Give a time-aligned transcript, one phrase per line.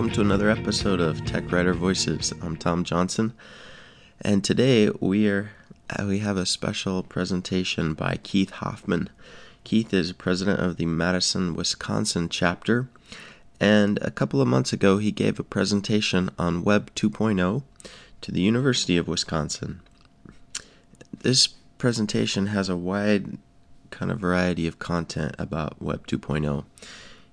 [0.00, 2.32] welcome to another episode of Tech Writer Voices.
[2.40, 3.34] I'm Tom Johnson,
[4.22, 5.50] and today we are
[5.90, 9.10] uh, we have a special presentation by Keith Hoffman.
[9.62, 12.88] Keith is president of the Madison, Wisconsin chapter,
[13.60, 17.62] and a couple of months ago he gave a presentation on Web 2.0
[18.22, 19.82] to the University of Wisconsin.
[21.20, 23.36] This presentation has a wide
[23.90, 26.64] kind of variety of content about Web 2.0.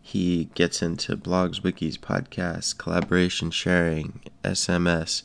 [0.07, 5.21] He gets into blogs, wikis, podcasts, collaboration sharing, SMS.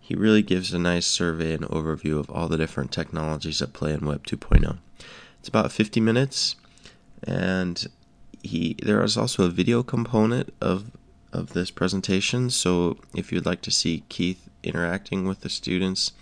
[0.00, 3.92] He really gives a nice survey and overview of all the different technologies that play
[3.92, 4.78] in Web 2.0.
[5.38, 6.56] It's about 50 minutes,
[7.22, 7.86] and
[8.42, 10.90] he there is also a video component of
[11.30, 12.48] of this presentation.
[12.48, 16.12] So if you'd like to see Keith interacting with the students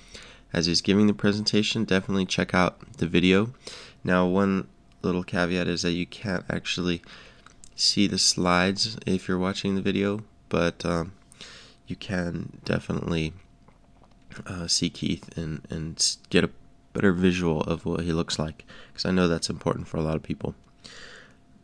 [0.53, 3.55] as he's giving the presentation, definitely check out the video.
[4.03, 4.67] Now, one
[5.03, 7.01] little caveat is that you can't actually
[7.77, 11.13] see the slides if you're watching the video, but um,
[11.87, 13.35] you can definitely
[14.47, 16.51] uh, see Keith and, and get a
[16.93, 20.17] better visual of what he looks like because I know that's important for a lot
[20.17, 20.55] of people.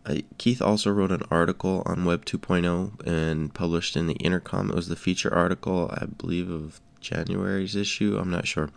[0.05, 4.71] Uh, Keith also wrote an article on Web 2.0 and published in the Intercom.
[4.71, 8.19] It was the feature article, I believe, of January's issue.
[8.21, 8.71] I'm not sure.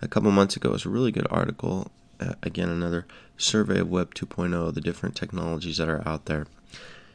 [0.00, 1.90] A couple months ago, it was a really good article.
[2.18, 6.46] Uh, again, another survey of Web 2.0, the different technologies that are out there.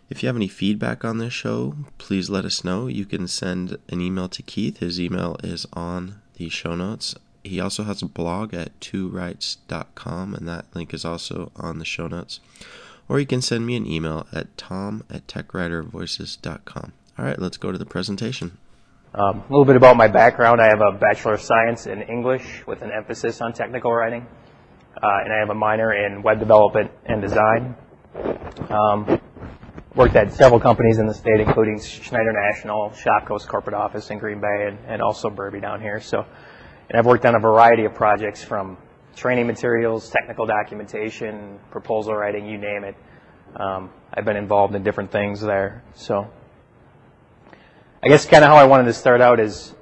[0.07, 2.87] If you have any feedback on this show, please let us know.
[2.87, 4.77] You can send an email to Keith.
[4.77, 7.15] His email is on the show notes.
[7.43, 12.07] He also has a blog at tworights.com, and that link is also on the show
[12.07, 12.39] notes.
[13.09, 16.93] Or you can send me an email at tom at techwritervoices.com.
[17.17, 18.57] All right, let's go to the presentation.
[19.13, 20.61] Um, a little bit about my background.
[20.61, 24.27] I have a Bachelor of Science in English with an emphasis on technical writing,
[25.01, 27.75] uh, and I have a minor in web development and design.
[28.69, 29.14] Um,
[29.95, 34.41] worked at several companies in the state, including Schneider National, Shopko's corporate office in Green
[34.41, 36.01] Bay, and, and also Berbee down here.
[36.01, 36.25] So,
[36.89, 38.77] and I've worked on a variety of projects from
[39.15, 42.95] training materials, technical documentation, proposal writing, you name it.
[43.55, 45.81] Um, I've been involved in different things there.
[45.93, 46.29] So,
[48.03, 49.73] I guess kind of how I wanted to start out is,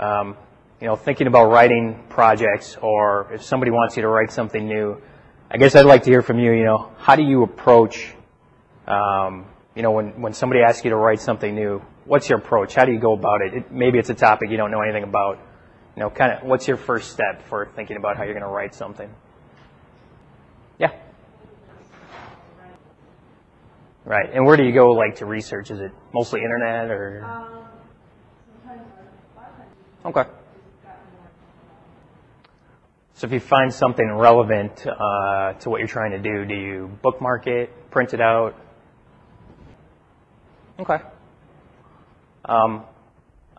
[0.00, 0.34] um,
[0.80, 5.00] you know, thinking about writing projects, or if somebody wants you to write something new.
[5.50, 6.52] I guess I'd like to hear from you.
[6.52, 8.14] You know, how do you approach
[8.86, 12.74] um, you know, when, when somebody asks you to write something new, what's your approach?
[12.74, 13.54] How do you go about it?
[13.54, 13.72] it?
[13.72, 15.38] Maybe it's a topic you don't know anything about.
[15.96, 18.48] You know, kind of, what's your first step for thinking about how you're going to
[18.48, 19.10] write something?
[20.78, 20.92] Yeah.
[24.04, 24.30] Right.
[24.32, 25.70] And where do you go, like, to research?
[25.70, 27.24] Is it mostly internet or?
[27.24, 27.64] Um,
[30.06, 30.24] okay.
[33.14, 36.90] So if you find something relevant uh, to what you're trying to do, do you
[37.02, 38.56] bookmark it, print it out?
[40.78, 40.98] Okay.
[42.44, 42.84] Um,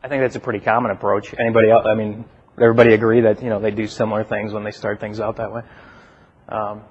[0.04, 1.34] I think that's a pretty common approach.
[1.38, 1.86] Anybody else?
[1.88, 2.26] I mean,
[2.60, 5.54] everybody agree that you know they do similar things when they start things out that
[5.54, 5.62] way.
[6.50, 6.82] Um,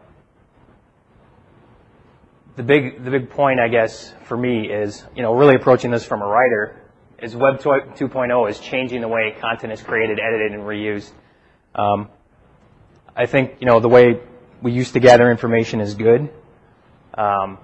[2.57, 6.05] the big the big point, I guess, for me is you know really approaching this
[6.05, 6.79] from a writer
[7.19, 11.11] is Web 2.0 is changing the way content is created, edited, and reused.
[11.75, 12.09] Um,
[13.15, 14.21] I think you know the way
[14.61, 16.31] we used to gather information is good,
[17.15, 17.59] um,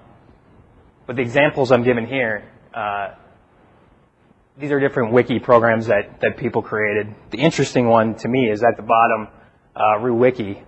[1.09, 3.15] but the examples I'm giving here, uh,
[4.59, 7.15] these are different wiki programs that that people created.
[7.31, 9.27] The interesting one to me is at the bottom,
[9.75, 10.61] uh, RuWiki.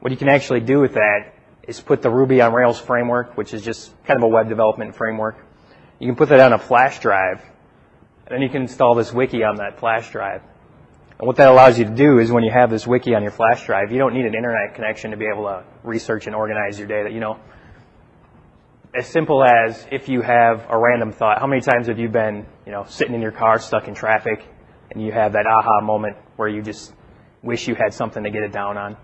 [0.00, 1.34] What you can actually do with that
[1.68, 4.96] is put the Ruby on Rails framework, which is just kind of a web development
[4.96, 5.36] framework.
[5.98, 7.42] You can put that on a flash drive,
[8.26, 10.40] and then you can install this wiki on that flash drive.
[11.18, 13.30] And what that allows you to do is when you have this wiki on your
[13.30, 16.78] flash drive, you don't need an internet connection to be able to research and organize
[16.78, 17.10] your data.
[17.10, 17.38] You know,
[18.96, 22.46] as simple as if you have a random thought, how many times have you been,
[22.64, 24.44] you know, sitting in your car stuck in traffic
[24.90, 26.94] and you have that aha moment where you just
[27.42, 28.96] wish you had something to get it down on?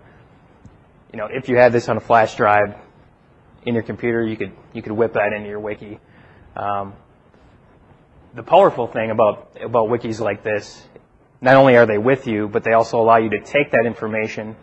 [1.11, 2.75] You know, if you had this on a flash drive
[3.65, 5.99] in your computer, you could you could whip that into your wiki.
[6.55, 6.93] Um,
[8.33, 10.87] the powerful thing about about wikis like this
[11.39, 14.55] not only are they with you, but they also allow you to take that information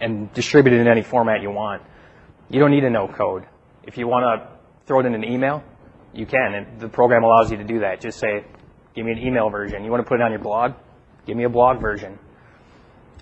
[0.00, 1.82] and distribute it in any format you want.
[2.50, 3.46] You don't need to know code.
[3.88, 4.46] If you want to
[4.84, 5.64] throw it in an email,
[6.12, 8.02] you can, and the program allows you to do that.
[8.02, 8.44] Just say,
[8.94, 9.82] give me an email version.
[9.82, 10.74] You want to put it on your blog?
[11.24, 12.18] Give me a blog version.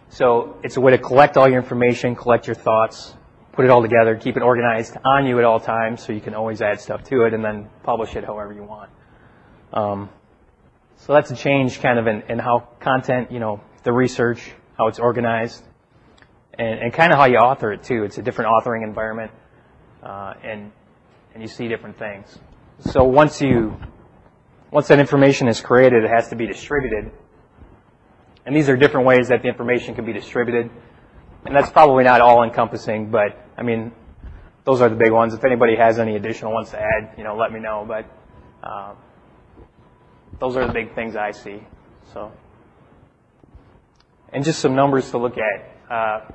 [0.08, 3.14] So it's a way to collect all your information, collect your thoughts,
[3.52, 6.34] put it all together, keep it organized on you at all times so you can
[6.34, 8.90] always add stuff to it and then publish it however you want.
[9.72, 10.10] Um,
[10.96, 14.88] so that's a change kind of in, in how content, you know, the research, how
[14.88, 15.62] it's organized,
[16.54, 18.02] and, and kind of how you author it too.
[18.02, 19.30] It's a different authoring environment,
[20.02, 20.72] uh, and
[21.34, 22.38] and you see different things.
[22.80, 23.76] So once you
[24.70, 27.10] once that information is created, it has to be distributed.
[28.44, 30.70] And these are different ways that the information can be distributed.
[31.44, 33.92] And that's probably not all encompassing, but I mean,
[34.64, 35.34] those are the big ones.
[35.34, 37.84] If anybody has any additional ones to add, you know, let me know.
[37.86, 38.04] But
[38.68, 38.96] um,
[40.40, 41.62] those are the big things I see.
[42.12, 42.32] So,
[44.32, 45.92] and just some numbers to look at.
[45.92, 46.32] Uh,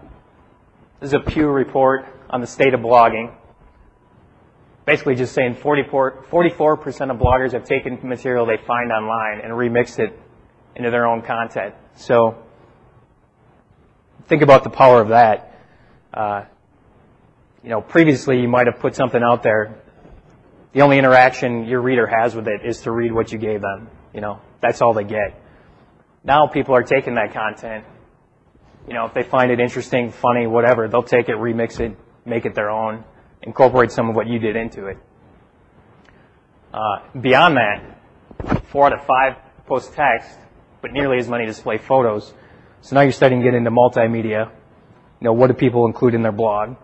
[0.99, 3.35] this is a Pew report on the state of blogging.
[4.85, 9.99] Basically, just saying 44, 44% of bloggers have taken material they find online and remixed
[9.99, 10.17] it
[10.75, 11.75] into their own content.
[11.95, 12.43] So,
[14.27, 15.53] think about the power of that.
[16.13, 16.45] Uh,
[17.63, 19.75] you know, previously you might have put something out there.
[20.73, 23.89] The only interaction your reader has with it is to read what you gave them.
[24.13, 25.39] You know, that's all they get.
[26.23, 27.85] Now people are taking that content.
[28.87, 31.95] You know, if they find it interesting, funny, whatever, they'll take it, remix it,
[32.25, 33.03] make it their own,
[33.43, 34.97] incorporate some of what you did into it.
[36.73, 39.35] Uh, beyond that, four out of five
[39.65, 40.37] post text,
[40.81, 42.33] but nearly as many display photos.
[42.81, 44.47] So now you're starting to get into multimedia.
[44.47, 46.75] You know, what do people include in their blog?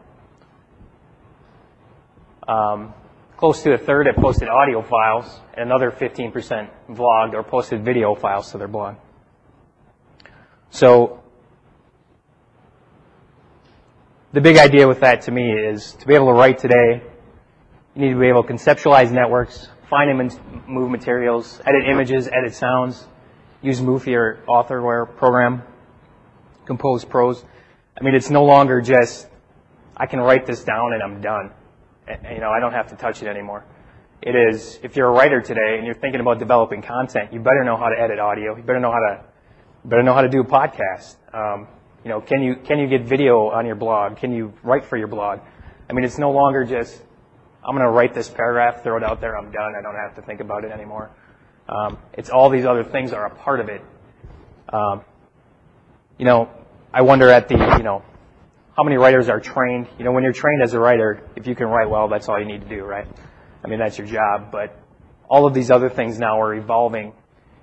[2.47, 2.93] Um,
[3.35, 8.15] close to a third have posted audio files, and another 15% vlogged or posted video
[8.15, 8.95] files to their blog.
[10.69, 11.23] So
[14.37, 17.01] the big idea with that to me is to be able to write today,
[17.95, 22.53] you need to be able to conceptualize networks, find and move materials, edit images, edit
[22.53, 23.07] sounds,
[23.63, 25.63] use Moufy or Authorware program,
[26.67, 27.43] compose prose.
[27.99, 29.27] I mean, it's no longer just,
[29.97, 31.49] I can write this down and I'm done.
[32.31, 33.65] You know, I don't have to touch it anymore.
[34.21, 37.63] It is, if you're a writer today and you're thinking about developing content, you better
[37.63, 38.55] know how to edit audio.
[38.55, 39.25] You better know how to,
[39.83, 41.15] better know how to do a podcast.
[41.33, 41.67] Um,
[42.03, 44.17] you know, can you, can you get video on your blog?
[44.17, 45.39] Can you write for your blog?
[45.89, 47.01] I mean, it's no longer just,
[47.63, 49.73] I'm going to write this paragraph, throw it out there, I'm done.
[49.77, 51.11] I don't have to think about it anymore.
[51.67, 53.81] Um, it's all these other things are a part of it.
[54.71, 55.01] Um,
[56.17, 56.49] you know,
[56.93, 58.03] I wonder at the, you know,
[58.75, 59.87] how many writers are trained.
[59.97, 62.39] You know, when you're trained as a writer, if you can write well, that's all
[62.39, 63.07] you need to do, right?
[63.63, 64.51] I mean, that's your job.
[64.51, 64.79] But
[65.29, 67.13] all of these other things now are evolving.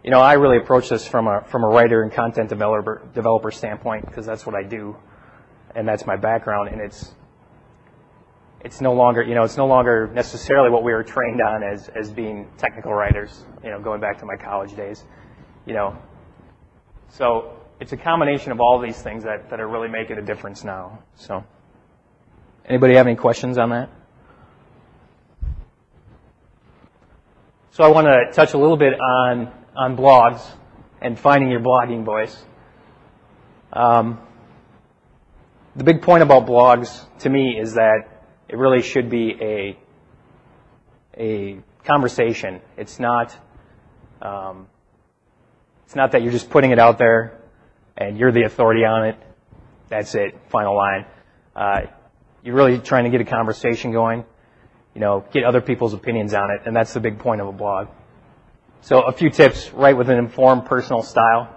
[0.04, 3.50] You know, I really approach this from a from a writer and content developer developer
[3.50, 4.96] standpoint because that's what I do,
[5.74, 6.68] and that's my background.
[6.68, 7.14] And it's
[8.60, 11.88] it's no longer, you know, it's no longer necessarily what we were trained on as
[11.88, 13.46] as being technical writers.
[13.62, 15.04] You know, going back to my college days.
[15.64, 15.96] You know,
[17.08, 20.64] so it's a combination of all these things that, that are really making a difference
[20.64, 21.02] now.
[21.14, 21.42] So,
[22.66, 23.88] anybody have any questions on that?
[27.70, 30.42] So I want to touch a little bit on on blogs
[31.00, 32.44] and finding your blogging voice.
[33.72, 34.20] Um,
[35.76, 39.78] the big point about blogs to me is that it really should be a
[41.16, 42.60] a conversation.
[42.76, 43.36] It's not
[44.22, 44.68] um,
[45.84, 47.40] it's not that you're just putting it out there
[47.96, 49.16] and you're the authority on it.
[49.88, 50.38] That's it.
[50.48, 51.06] Final line.
[51.54, 51.80] Uh,
[52.42, 54.24] you're really trying to get a conversation going.
[54.94, 57.52] You know, get other people's opinions on it, and that's the big point of a
[57.52, 57.88] blog.
[58.84, 59.70] So a few tips.
[59.72, 61.48] Write with an informed, personal style.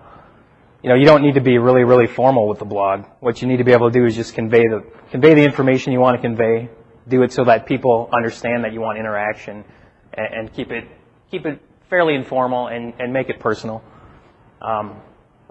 [0.82, 3.04] You know, you don't need to be really, really formal with the blog.
[3.20, 5.92] What you need to be able to do is just convey the convey the information
[5.92, 6.69] you want to convey.
[7.10, 9.66] Do it so that people understand that you want interaction,
[10.14, 10.86] and, and keep it
[11.30, 13.84] keep it fairly informal and, and make it personal.
[14.62, 15.02] Um,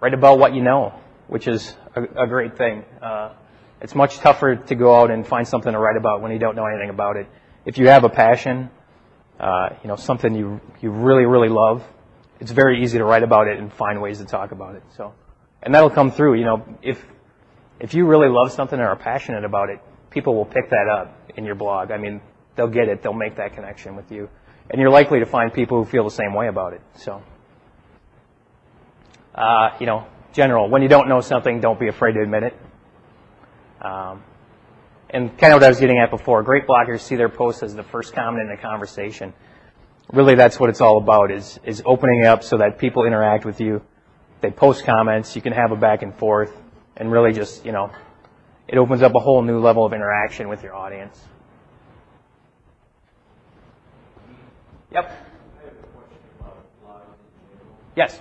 [0.00, 2.86] write about what you know, which is a, a great thing.
[3.02, 3.34] Uh,
[3.82, 6.56] it's much tougher to go out and find something to write about when you don't
[6.56, 7.28] know anything about it.
[7.66, 8.70] If you have a passion,
[9.38, 11.84] uh, you know, something you you really really love,
[12.40, 14.82] it's very easy to write about it and find ways to talk about it.
[14.96, 15.14] So,
[15.62, 16.34] and that'll come through.
[16.34, 17.04] You know, if
[17.80, 21.30] if you really love something or are passionate about it, people will pick that up
[21.36, 21.90] in your blog.
[21.90, 22.20] I mean,
[22.54, 23.02] they'll get it.
[23.02, 24.28] They'll make that connection with you,
[24.70, 26.80] and you're likely to find people who feel the same way about it.
[26.96, 27.22] So
[29.36, 30.68] uh, you know, general.
[30.68, 32.56] When you don't know something, don't be afraid to admit it.
[33.80, 34.24] Um,
[35.10, 37.74] and kind of what I was getting at before, great bloggers see their posts as
[37.74, 39.32] the first comment in a conversation.
[40.12, 43.44] Really, that's what it's all about: is is opening it up so that people interact
[43.44, 43.82] with you.
[44.40, 45.34] They post comments.
[45.34, 46.52] You can have a back and forth,
[46.96, 47.90] and really just you know,
[48.68, 51.20] it opens up a whole new level of interaction with your audience.
[54.92, 55.12] Yep.
[57.96, 58.20] Yes.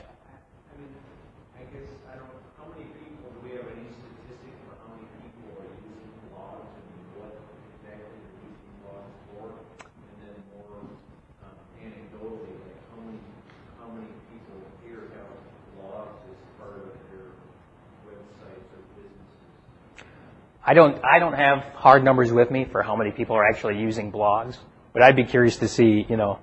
[20.66, 23.78] I don't, I don't have hard numbers with me for how many people are actually
[23.80, 24.58] using blogs,
[24.94, 26.40] but I'd be curious to see, you know,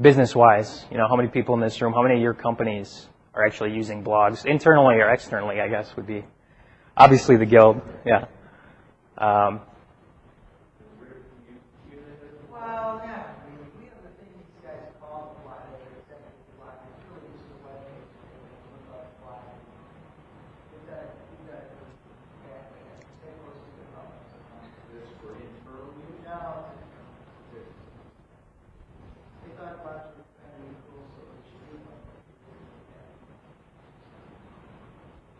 [0.00, 3.46] business-wise, you know, how many people in this room, how many of your companies are
[3.46, 6.24] actually using blogs, internally or externally, I guess would be
[6.96, 8.26] obviously the guild, yeah.
[9.16, 9.60] Um,
[12.50, 16.42] Well, yeah, I mean, we have the thing these guys call the flag, the technical
[16.58, 18.34] flag, it's really just a web page, that
[18.74, 19.46] look like flag.
[20.74, 21.64] We've got, we've got,
[22.44, 22.66] yeah,
[23.22, 24.26] stay close to the public.
[24.90, 26.18] This for internal use?
[26.26, 26.66] No.
[29.46, 32.02] They thought blogs were kind of cool, so it should be one.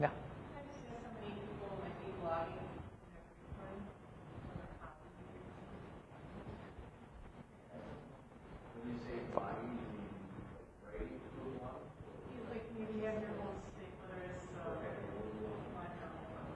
[0.01, 0.15] yeah.
[0.15, 2.79] I just know so many people might be blogging and
[3.11, 3.83] they're recording
[4.49, 5.59] on their computer.
[12.31, 14.79] You like maybe have your own state, whether it's, uh,
[15.75, 16.47] like, um,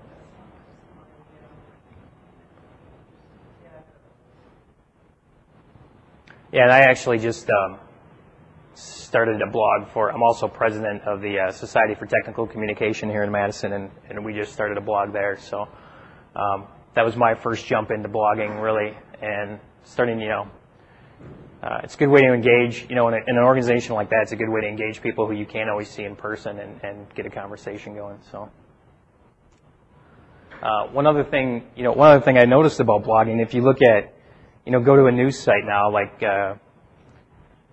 [6.53, 7.79] Yeah, and I actually just um,
[8.75, 10.13] started a blog for.
[10.13, 14.23] I'm also president of the uh, Society for Technical Communication here in Madison, and, and
[14.23, 15.39] we just started a blog there.
[15.39, 15.67] So
[16.37, 20.21] um, that was my first jump into blogging, really, and starting.
[20.21, 20.51] You know,
[21.63, 22.87] uh, it's a good way to engage.
[22.87, 25.01] You know, in, a, in an organization like that, it's a good way to engage
[25.01, 28.19] people who you can't always see in person and, and get a conversation going.
[28.31, 28.51] So.
[30.63, 33.63] Uh, one other thing, you know, one other thing I noticed about blogging, if you
[33.63, 34.12] look at,
[34.65, 36.55] you know, go to a news site now, like uh,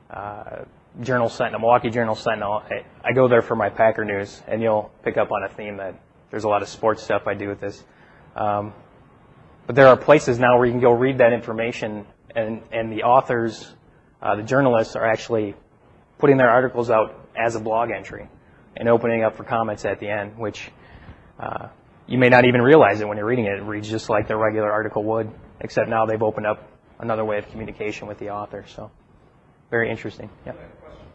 [0.10, 0.66] uh,
[1.02, 2.64] Journal Sentinel, Milwaukee Journal Sentinel.
[2.70, 5.78] I, I go there for my Packer news, and you'll pick up on a theme
[5.78, 7.84] that there's a lot of sports stuff I do with this.
[8.36, 8.74] Um,
[9.68, 13.04] but there are places now where you can go read that information, and and the
[13.04, 13.72] authors,
[14.22, 15.56] uh, the journalists, are actually
[16.18, 18.28] putting their articles out as a blog entry
[18.76, 20.72] and opening up for comments at the end, which
[21.40, 21.68] uh,
[22.08, 23.60] you may not even realize it when you're reading it.
[23.60, 25.30] It reads just like the regular article would,
[25.60, 26.69] except now they've opened up
[27.00, 28.66] another way of communication with the author.
[28.68, 28.92] So,
[29.72, 30.30] very interesting.
[30.46, 30.52] Yeah.
[30.52, 31.06] I have a question.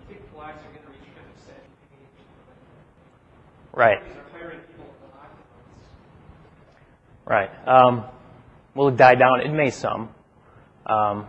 [0.00, 2.26] You think flags are going to reach kind of set age?
[3.72, 3.98] Right.
[3.98, 5.86] Companies are hiring people with occupants.
[7.26, 7.50] Right.
[7.68, 8.04] Um,
[8.74, 9.40] will it die down?
[9.40, 10.08] It may some.
[10.86, 11.26] Um,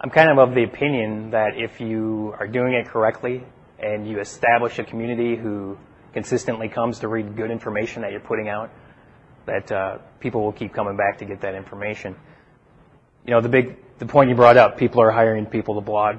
[0.00, 3.44] I'm kind of of the opinion that if you are doing it correctly
[3.78, 5.78] and you establish a community who
[6.12, 8.70] consistently comes to read good information that you're putting out,
[9.46, 12.16] that uh, people will keep coming back to get that information.
[13.26, 16.16] You know, the big the point you brought up, people are hiring people to blog.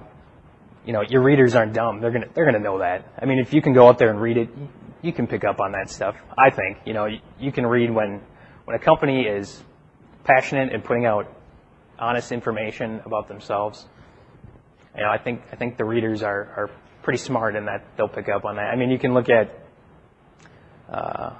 [0.85, 2.01] You know, your readers aren't dumb.
[2.01, 3.05] They're gonna they're gonna know that.
[3.21, 4.49] I mean, if you can go out there and read it,
[5.01, 6.15] you can pick up on that stuff.
[6.37, 6.79] I think.
[6.85, 8.21] You know, you, you can read when
[8.65, 9.61] when a company is
[10.23, 11.27] passionate and putting out
[11.99, 13.85] honest information about themselves.
[14.95, 16.69] You know, I think I think the readers are are
[17.01, 18.71] pretty smart in that they'll pick up on that.
[18.71, 19.51] I mean, you can look at
[20.89, 21.33] uh,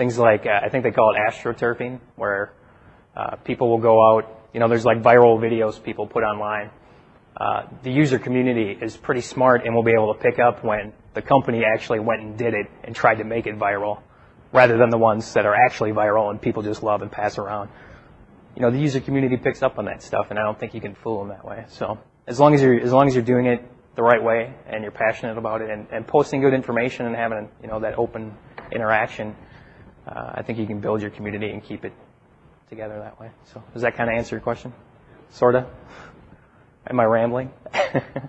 [0.00, 2.54] things like uh, I think they call it astroturfing, where
[3.14, 4.48] uh, people will go out.
[4.54, 6.70] You know, there's like viral videos people put online.
[7.36, 10.94] Uh, the user community is pretty smart and will be able to pick up when
[11.12, 14.00] the company actually went and did it and tried to make it viral,
[14.52, 17.68] rather than the ones that are actually viral and people just love and pass around.
[18.56, 20.80] You know, the user community picks up on that stuff, and I don't think you
[20.80, 21.66] can fool them that way.
[21.68, 23.60] So, as long as you're as long as you're doing it
[23.96, 27.50] the right way and you're passionate about it and, and posting good information and having
[27.62, 28.34] you know that open
[28.72, 29.36] interaction,
[30.10, 31.92] uh, I think you can build your community and keep it
[32.68, 33.30] together that way.
[33.52, 34.72] So does that kind of answer your question?
[35.30, 35.66] Sorta.
[36.88, 37.52] Am I rambling?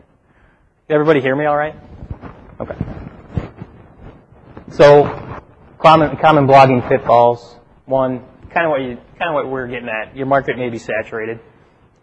[0.89, 1.75] Everybody hear me all right?
[2.59, 2.75] Okay.
[4.71, 5.41] So
[5.79, 7.55] common common blogging pitfalls.
[7.85, 10.15] One, kind of what you kind of what we're getting at.
[10.15, 11.39] Your market may be saturated.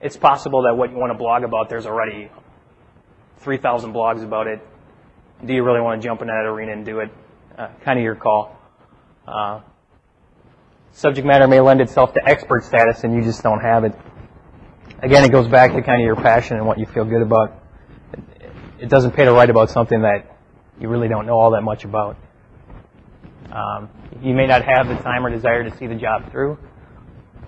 [0.00, 2.30] It's possible that what you want to blog about, there's already
[3.38, 4.60] 3,000 blogs about it.
[5.44, 7.10] Do you really want to jump in that arena and do it?
[7.56, 8.56] Uh, kind of your call.
[9.26, 9.60] Uh,
[10.92, 13.94] subject matter may lend itself to expert status and you just don't have it.
[15.00, 17.62] Again, it goes back to kind of your passion and what you feel good about.
[18.80, 20.38] It, doesn't pay to write about something that
[20.80, 22.16] you really don't know all that much about.
[23.52, 23.90] Um,
[24.22, 26.58] you may not have the time or desire to see the job through.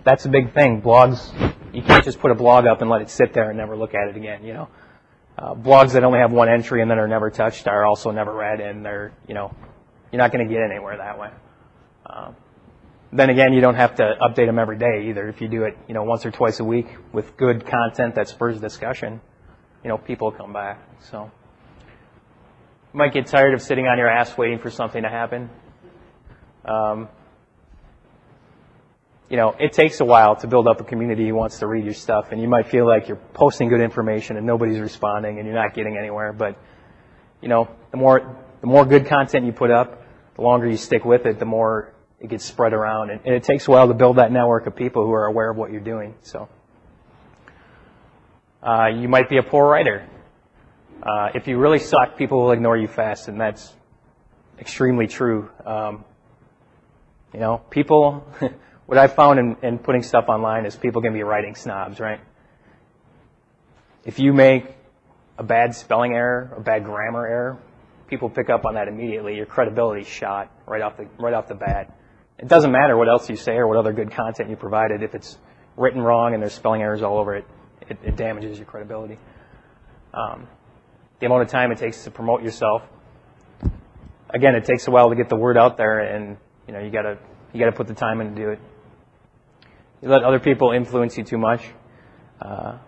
[0.04, 0.80] That's a big thing.
[0.80, 1.32] Blogs,
[1.74, 3.94] you can't just put a blog up and let it sit there and never look
[3.94, 4.68] at it again, you know.
[5.36, 8.32] Uh, blogs that only have one entry and then are never touched are also never
[8.32, 9.54] read and they're, you know,
[10.12, 11.30] you're not going to get anywhere that way.
[12.06, 12.36] Um,
[13.12, 15.28] then again, you don't have to update them every day either.
[15.28, 18.28] If you do it, you know, once or twice a week with good content that
[18.28, 19.20] spurs discussion,
[19.82, 20.80] you know, people come back.
[21.10, 21.30] So,
[22.92, 25.50] you might get tired of sitting on your ass waiting for something to happen.
[26.64, 27.08] Um,
[29.28, 31.84] you know, it takes a while to build up a community who wants to read
[31.84, 35.46] your stuff, and you might feel like you're posting good information and nobody's responding and
[35.46, 36.32] you're not getting anywhere.
[36.32, 36.58] But,
[37.40, 40.02] you know, the more the more good content you put up,
[40.34, 43.42] the longer you stick with it, the more it gets spread around, and, and it
[43.42, 45.80] takes a while to build that network of people who are aware of what you're
[45.80, 46.14] doing.
[46.22, 46.48] So,
[48.62, 50.06] Uh, you might be a poor writer.
[51.02, 53.72] Uh, if you really suck, people will ignore you fast, and that's
[54.58, 55.48] extremely true.
[55.64, 56.04] Um,
[57.32, 58.26] you know, people,
[58.86, 62.20] what I've found in, in putting stuff online is people can be writing snobs, right?
[64.04, 64.66] If you make
[65.38, 67.58] a bad spelling error, a bad grammar error,
[68.08, 69.36] people pick up on that immediately.
[69.36, 71.96] Your credibility's shot right off the right off the bat.
[72.40, 75.02] It doesn't matter what else you say or what other good content you provided.
[75.02, 75.36] If it's
[75.76, 77.44] written wrong and there's spelling errors all over it,
[77.82, 79.18] it, it damages your credibility.
[80.14, 80.48] Um,
[81.18, 82.82] the amount of time it takes to promote yourself.
[84.30, 86.90] Again, it takes a while to get the word out there, and you know you
[86.90, 87.18] gotta
[87.52, 88.60] you gotta put the time in to do it.
[90.00, 91.62] You let other people influence you too much.
[92.40, 92.78] Uh,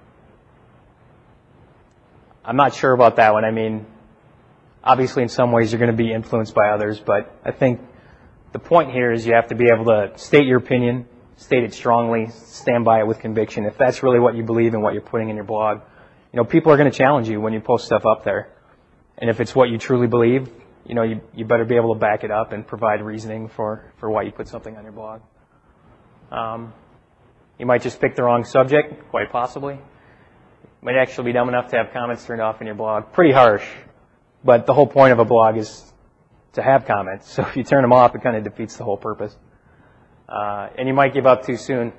[2.43, 3.45] I'm not sure about that one.
[3.45, 3.85] I mean,
[4.83, 7.81] obviously, in some ways, you're going to be influenced by others, but I think
[8.53, 11.07] the point here is you have to be able to state your opinion,
[11.37, 13.65] state it strongly, stand by it with conviction.
[13.65, 15.81] If that's really what you believe and what you're putting in your blog,
[16.33, 18.51] you know, people are going to challenge you when you post stuff up there.
[19.19, 20.51] And if it's what you truly believe,
[20.87, 23.93] you know, you, you better be able to back it up and provide reasoning for,
[23.99, 25.21] for why you put something on your blog.
[26.31, 26.73] Um,
[27.59, 29.75] you might just pick the wrong subject, quite possibly.
[29.75, 29.81] You
[30.81, 33.13] might actually be dumb enough to have comments turned off in your blog.
[33.13, 33.65] Pretty harsh.
[34.45, 35.92] But the whole point of a blog is
[36.55, 37.31] to have comments.
[37.33, 39.37] So if you turn them off, it kind of defeats the whole purpose.
[40.29, 41.93] Uh, and you might give up too soon.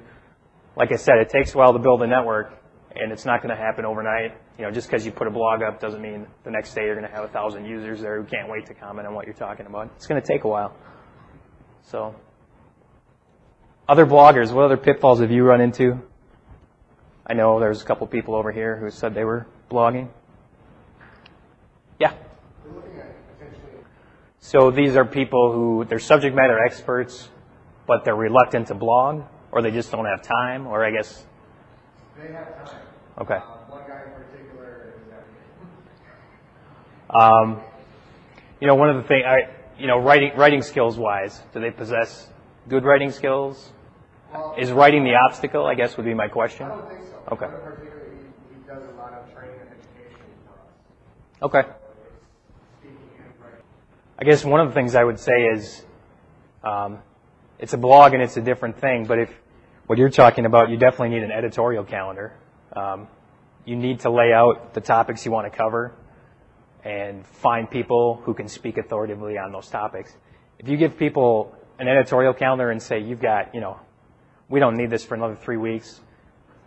[0.75, 2.59] Like I said, it takes a while to build a network,
[2.95, 4.37] and it's not going to happen overnight.
[4.57, 6.95] You know, just because you put a blog up doesn't mean the next day you're
[6.95, 9.35] going to have a thousand users there who can't wait to comment on what you're
[9.35, 9.91] talking about.
[9.95, 10.75] It's going to take a while.
[11.83, 12.15] So,
[13.87, 15.99] other bloggers, what other pitfalls have you run into?
[17.25, 20.09] I know there's a couple people over here who said they were blogging.
[24.45, 27.29] So these are people who they're subject matter experts,
[27.87, 29.23] but they're reluctant to blog,
[29.53, 31.25] or they just don't have time, or I guess.
[32.17, 32.81] They have time.
[33.19, 33.35] Okay.
[33.35, 33.39] Uh,
[33.69, 35.13] one guy in particular is.
[37.15, 37.61] Um,
[38.59, 41.71] you know, one of the things, I, you know, writing writing skills wise, do they
[41.71, 42.27] possess
[42.67, 43.71] good writing skills?
[44.33, 45.65] Well, Is writing the obstacle?
[45.65, 46.65] I guess would be my question.
[46.65, 47.33] I don't think so.
[47.33, 47.45] Okay.
[47.45, 51.43] One in particular, he, he does a lot of training and education for us.
[51.43, 51.69] Okay.
[52.81, 53.63] Speaking and writing.
[54.23, 55.83] I guess one of the things I would say is,
[56.63, 56.99] um,
[57.59, 59.03] it's a blog and it's a different thing.
[59.05, 59.29] But if
[59.85, 62.31] what you're talking about, you definitely need an editorial calendar.
[62.73, 63.09] Um,
[63.65, 65.93] you need to lay out the topics you want to cover
[66.85, 70.15] and find people who can speak authoritatively on those topics.
[70.57, 73.77] If you give people an editorial calendar and say you've got, you know,
[74.47, 75.99] we don't need this for another three weeks,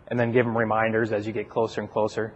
[0.09, 2.35] and then give them reminders as you get closer and closer.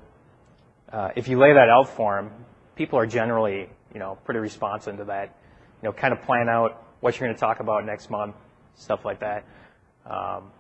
[0.92, 2.32] Uh, if you lay that out for them,
[2.76, 5.36] people are generally, you know, pretty responsive to that.
[5.82, 8.36] You know, kind of plan out what you're going to talk about next month,
[8.76, 9.44] stuff like that.
[10.06, 10.52] Um,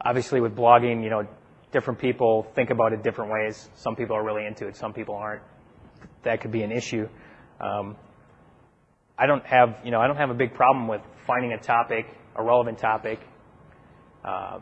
[0.00, 1.26] obviously, with blogging, you know,
[1.72, 3.68] different people think about it different ways.
[3.74, 5.42] Some people are really into it, some people aren't.
[6.22, 7.08] That could be an issue.
[7.60, 7.96] Um,
[9.18, 12.06] I don't have, you know, I don't have a big problem with finding a topic,
[12.34, 13.20] a relevant topic,
[14.24, 14.58] uh,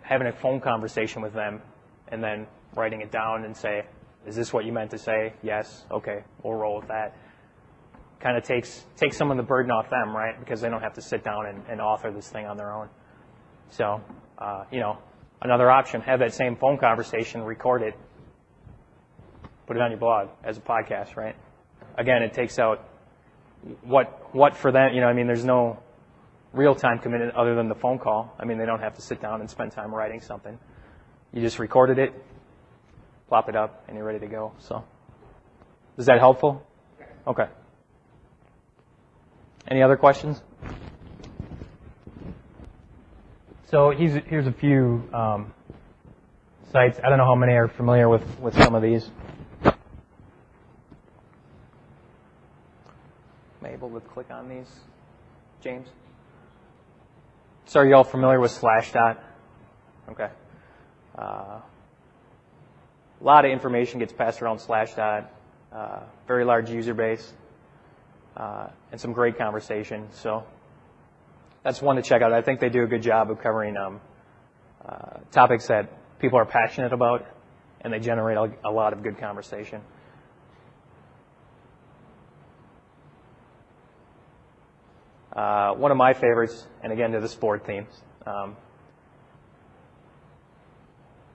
[0.00, 1.60] having a phone conversation with them,
[2.08, 3.84] and then writing it down and say,
[4.26, 5.84] "Is this what you meant to say?" Yes.
[5.90, 7.16] Okay, we'll roll with that.
[8.20, 10.38] Kind of takes takes some of the burden off them, right?
[10.38, 12.88] Because they don't have to sit down and, and author this thing on their own.
[13.70, 14.00] So,
[14.38, 14.98] uh, you know,
[15.40, 17.94] another option: have that same phone conversation, record it,
[19.66, 21.36] put it on your blog as a podcast, right?
[21.96, 22.88] Again, it takes out
[23.82, 24.94] what what for them.
[24.94, 25.78] You know, I mean, there's no
[26.52, 28.34] real time commitment other than the phone call.
[28.38, 30.58] I mean, they don't have to sit down and spend time writing something.
[31.32, 32.12] You just recorded it,
[33.32, 34.52] plop it up, and you're ready to go.
[34.58, 34.84] So,
[35.96, 36.66] is that helpful?
[37.26, 37.46] Okay.
[39.66, 40.42] Any other questions?
[43.70, 45.54] So here's here's a few um,
[46.72, 47.00] sites.
[47.02, 49.10] I don't know how many are familiar with with some of these.
[49.64, 49.72] Am
[53.62, 54.68] I able to click on these,
[55.62, 55.88] James?
[57.64, 59.16] So are you all familiar with Slashdot?
[60.10, 60.28] Okay.
[61.16, 61.60] Uh,
[63.22, 65.26] a lot of information gets passed around Slashdot.
[65.72, 67.32] Uh, very large user base,
[68.36, 70.06] uh, and some great conversation.
[70.12, 70.44] So
[71.62, 72.30] that's one to check out.
[72.32, 74.00] I think they do a good job of covering um,
[74.86, 77.24] uh, topics that people are passionate about,
[77.80, 79.80] and they generate a, a lot of good conversation.
[85.34, 88.56] Uh, one of my favorites, and again to the sport themes, um,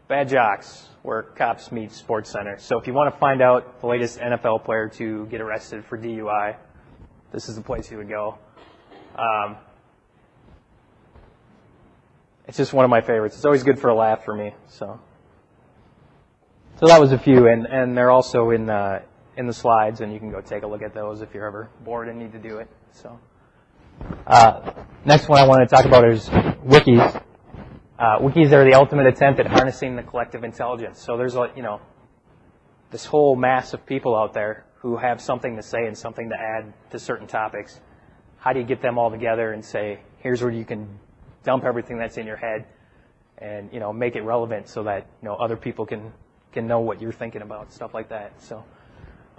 [0.07, 2.57] Bad Jocks, where cops meet Sports Center.
[2.59, 5.97] So if you want to find out the latest NFL player to get arrested for
[5.97, 6.55] DUI,
[7.33, 8.37] this is the place you would go.
[9.17, 9.57] Um,
[12.47, 13.35] it's just one of my favorites.
[13.35, 14.53] It's always good for a laugh for me.
[14.67, 14.97] So
[16.79, 19.01] So that was a few, and, and they're also in uh,
[19.35, 21.69] in the slides, and you can go take a look at those if you're ever
[21.83, 22.67] bored and need to do it.
[22.91, 23.19] So,
[24.25, 24.71] uh,
[25.05, 27.23] next one I want to talk about is wikis.
[27.99, 31.01] Uh, wikis are the ultimate attempt at harnessing the collective intelligence.
[31.01, 31.81] So there's a you know
[32.91, 36.35] this whole mass of people out there who have something to say and something to
[36.35, 37.79] add to certain topics.
[38.37, 40.99] How do you get them all together and say, here's where you can
[41.43, 42.67] dump everything that's in your head
[43.39, 46.13] and you know make it relevant so that you know other people can
[46.51, 48.39] can know what you're thinking about stuff like that.
[48.43, 48.63] So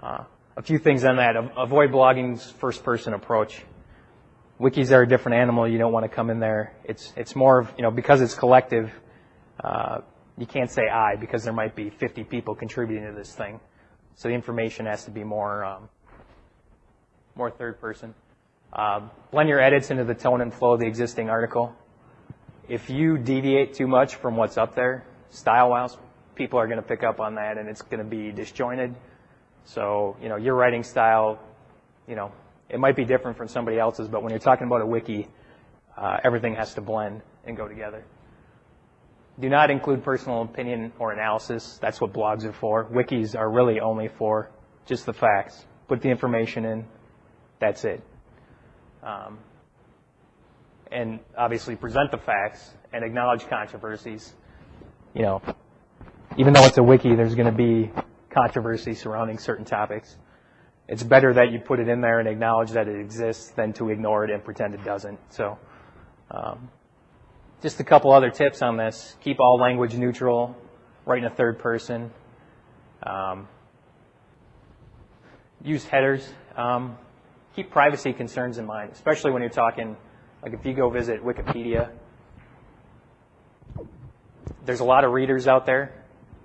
[0.03, 0.25] uh,
[0.57, 1.37] a few things on that.
[1.57, 3.63] Avoid blogging's first person approach.
[4.61, 5.69] Wikis are a different animal.
[5.69, 6.75] You don't want to come in there.
[6.85, 8.93] It's it's more of you know because it's collective.
[9.63, 9.99] Uh,
[10.37, 13.61] you can't say I because there might be 50 people contributing to this thing.
[14.17, 15.89] So the information has to be more um,
[17.37, 18.15] more third person.
[18.73, 21.75] Uh, blend your edits into the tone and flow of the existing article.
[22.69, 25.97] If you deviate too much from what's up there, style-wise,
[26.35, 28.95] people are going to pick up on that, and it's going to be disjointed.
[29.65, 31.39] So, you know, your writing style,
[32.07, 32.31] you know,
[32.71, 35.29] it might be different from somebody else's, but when you're talking about a wiki,
[35.97, 38.05] uh, everything has to blend and go together.
[39.41, 41.79] Do not include personal opinion or analysis.
[41.81, 42.85] That's what blogs are for.
[42.87, 44.51] Wikis are really only for
[44.85, 45.65] just the facts.
[45.87, 46.85] Put the information in.
[47.61, 48.03] That's it.
[49.03, 49.39] Um,
[50.91, 54.35] and obviously present the facts and acknowledge controversies.
[55.15, 55.43] You know,
[56.37, 57.91] even though it's a wiki, there's going to be
[58.31, 60.17] controversy surrounding certain topics.
[60.89, 63.91] It's better that you put it in there and acknowledge that it exists than to
[63.91, 65.19] ignore it and pretend it doesn't.
[65.29, 65.59] So,
[66.31, 66.71] um,
[67.61, 69.15] just a couple other tips on this.
[69.21, 70.57] Keep all language neutral.
[71.05, 72.11] Write in a third person.
[73.03, 73.49] Um,
[75.63, 76.27] use headers.
[76.57, 76.97] Um,
[77.55, 79.95] keep privacy concerns in mind, especially when you're talking,
[80.43, 81.91] like if you go visit Wikipedia,
[84.65, 85.93] there's a lot of readers out there,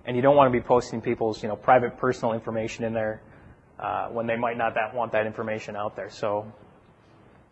[0.06, 3.22] and you don't want to be posting people's, you know, private personal information in there
[3.80, 6.10] uh, when they might not that want that information out there.
[6.10, 6.52] So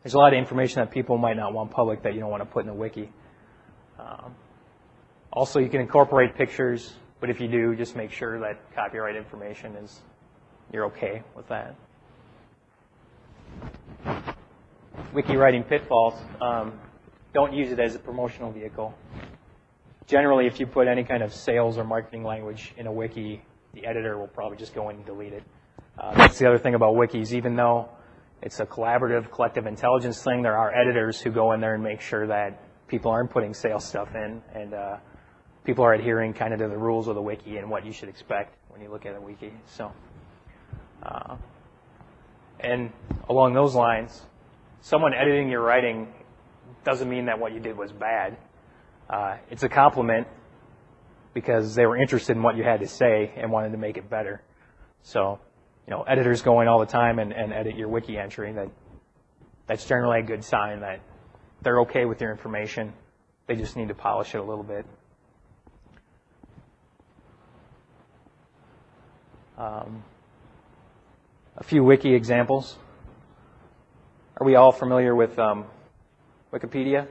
[0.03, 2.41] there's a lot of information that people might not want public that you don't want
[2.41, 3.11] to put in a wiki.
[3.99, 4.35] Um,
[5.31, 9.75] also, you can incorporate pictures, but if you do, just make sure that copyright information
[9.75, 10.01] is
[10.73, 11.75] you're okay with that.
[15.13, 16.15] Wiki writing pitfalls.
[16.41, 16.73] Um,
[17.33, 18.93] don't use it as a promotional vehicle.
[20.07, 23.41] Generally, if you put any kind of sales or marketing language in a wiki,
[23.73, 25.43] the editor will probably just go in and delete it.
[25.97, 27.33] Uh, that's the other thing about wikis.
[27.33, 27.89] Even though
[28.41, 32.01] it's a collaborative, collective intelligence thing, there are editors who go in there and make
[32.01, 34.97] sure that people aren't putting sales stuff in and uh,
[35.63, 38.09] people are adhering kind of to the rules of the wiki and what you should
[38.09, 39.53] expect when you look at a wiki.
[39.65, 39.91] So,
[41.03, 41.35] uh,
[42.59, 42.91] and
[43.29, 44.21] along those lines,
[44.81, 46.13] someone editing your writing
[46.83, 48.37] doesn't mean that what you did was bad.
[49.09, 50.27] Uh, it's a compliment
[51.33, 54.09] because they were interested in what you had to say and wanted to make it
[54.09, 54.41] better.
[55.03, 55.39] So,
[55.91, 58.51] know, editors go in all the time and, and edit your wiki entry.
[58.53, 58.69] That
[59.67, 61.01] that's generally a good sign that
[61.61, 62.93] they're okay with your information.
[63.47, 64.85] They just need to polish it a little bit.
[69.57, 70.03] Um,
[71.57, 72.77] a few wiki examples.
[74.37, 75.65] Are we all familiar with um,
[76.51, 77.01] Wikipedia?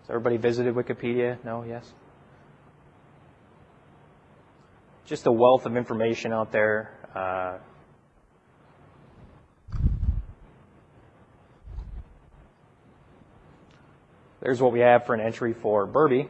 [0.00, 1.36] Has everybody visited Wikipedia?
[1.44, 1.64] No?
[1.64, 1.92] Yes?
[5.06, 6.92] Just a wealth of information out there.
[7.14, 7.58] Uh,
[14.40, 16.28] there's what we have for an entry for Berbee.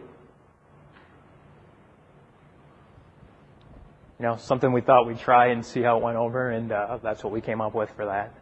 [4.18, 6.98] You know, something we thought we'd try and see how it went over, and uh,
[7.02, 8.34] that's what we came up with for that.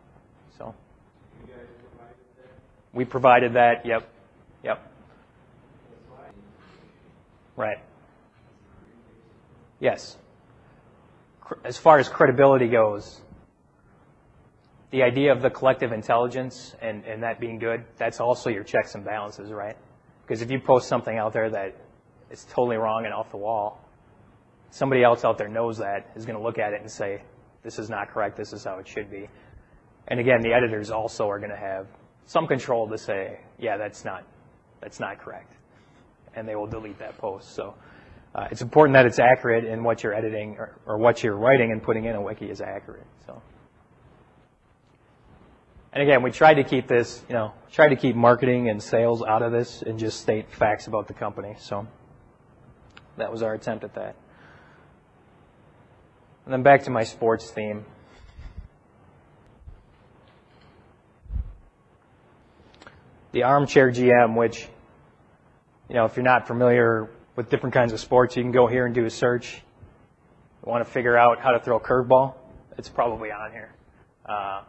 [0.59, 0.75] So.
[2.93, 3.87] We provided that.
[3.87, 4.09] Yep.
[4.65, 4.93] Yep.
[7.57, 7.79] Right.
[9.81, 10.17] Yes.
[11.65, 13.21] As far as credibility goes,
[14.91, 18.95] the idea of the collective intelligence and, and that being good, that's also your checks
[18.95, 19.77] and balances, right?
[20.23, 21.75] Because if you post something out there that
[22.31, 23.85] is totally wrong and off the wall,
[24.71, 27.23] somebody else out there knows that, is going to look at it and say,
[27.63, 29.29] this is not correct, this is how it should be.
[30.09, 31.87] And again, the editors also are going to have
[32.27, 34.25] some control to say, yeah, that's not,
[34.81, 35.53] that's not correct
[36.35, 37.55] and they will delete that post.
[37.55, 37.75] So
[38.35, 41.73] uh, it's important that it's accurate in what you're editing or, or, what you're writing
[41.73, 43.07] and putting in a wiki is accurate.
[43.27, 43.43] So.
[45.93, 49.25] And again, we tried to keep this, you know, try to keep marketing and sales
[49.25, 51.57] out of this and just state facts about the company.
[51.59, 51.89] So
[53.17, 54.15] that was our attempt at that.
[56.45, 57.85] And then back to my sports theme.
[63.33, 64.69] The armchair GM, which
[65.89, 68.37] you know, if you're not familiar with different kinds of sports.
[68.37, 69.63] You can go here and do a search.
[70.65, 72.35] You want to figure out how to throw a curveball?
[72.77, 73.73] It's probably on here.
[74.27, 74.63] Uh,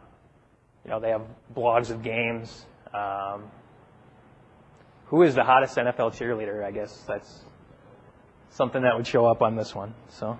[0.84, 1.22] you know, they have
[1.54, 2.64] blogs of games.
[2.92, 3.44] Um,
[5.06, 6.64] who is the hottest NFL cheerleader?
[6.64, 7.40] I guess that's
[8.50, 9.94] something that would show up on this one.
[10.08, 10.38] So.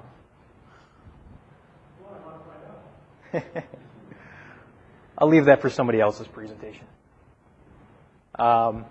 [5.18, 6.84] I'll leave that for somebody else's presentation.
[8.38, 8.86] Um,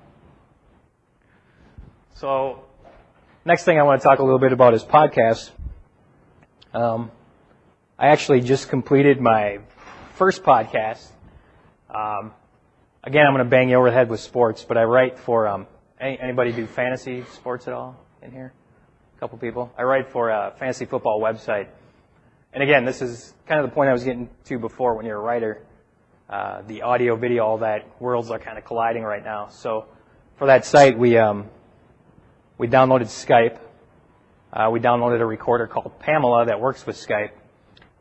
[2.15, 2.63] so,
[3.45, 5.51] next thing I want to talk a little bit about is podcasts.
[6.73, 7.12] Um,
[7.97, 9.60] I actually just completed my
[10.13, 11.06] first podcast.
[11.89, 12.34] Um,
[13.04, 15.47] again, I'm going to bang you over the head with sports, but I write for
[15.47, 15.67] um,
[15.99, 18.54] any, anybody do fantasy sports at all in here?
[19.17, 19.71] A couple people.
[19.77, 21.67] I write for a fantasy football website.
[22.54, 25.17] And again, this is kind of the point I was getting to before when you're
[25.17, 25.63] a writer.
[26.30, 29.49] Uh, the audio, video, all that worlds are kind of colliding right now.
[29.49, 29.86] So
[30.38, 31.49] for that site, we um,
[32.62, 33.58] we downloaded Skype.
[34.54, 37.32] Uh, we downloaded a recorder called Pamela that works with Skype.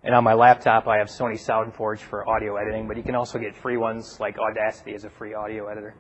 [0.05, 3.39] And on my laptop, I have Sony SoundForge for audio editing, but you can also
[3.39, 5.95] get free ones like Audacity as a free audio editor.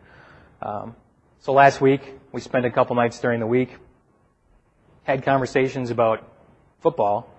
[0.61, 0.94] Um,
[1.38, 3.79] so last week, we spent a couple nights during the week,
[5.05, 6.31] had conversations about
[6.81, 7.33] football,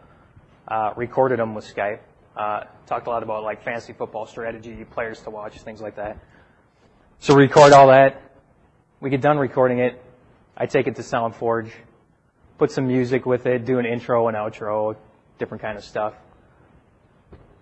[0.68, 2.00] uh, recorded them with Skype,
[2.36, 6.18] uh, talked a lot about like fantasy football strategy, players to watch, things like that.
[7.20, 8.20] So we record all that.
[9.02, 10.02] We get done recording it.
[10.62, 11.72] I take it to SoundForge,
[12.60, 14.96] put some music with it, do an intro and outro,
[15.40, 16.14] different kind of stuff.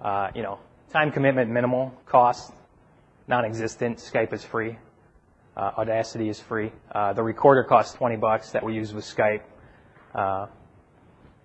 [0.02, 0.60] Uh, you know,
[0.92, 2.52] time commitment minimal, cost
[3.26, 4.00] non-existent.
[4.00, 4.78] Skype is free.
[5.56, 6.74] Uh, Audacity is free.
[6.92, 9.44] Uh, the recorder costs 20 bucks that we use with Skype.
[10.14, 10.48] Uh,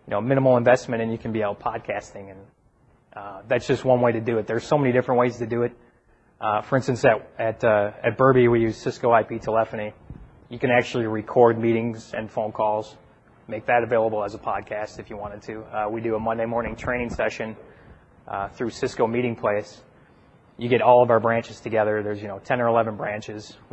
[0.09, 2.41] you know, minimal investment and you can be out podcasting and
[3.15, 4.49] uh, that's just one way to do it.
[4.49, 5.73] There's so many different ways to do it.
[6.41, 9.95] Uh, for instance, at at, at Berbee, we use Cisco IP telephony.
[10.51, 12.97] You can actually record meetings and phone calls,
[13.49, 15.63] make that available as a podcast if you wanted to.
[15.63, 17.57] Uh, we do a Monday morning training session
[18.29, 19.83] uh, through Cisco Meeting Place.
[20.59, 22.03] You get all of our branches together.
[22.03, 23.57] There's you know 10 or 11 branches.
[23.71, 23.73] We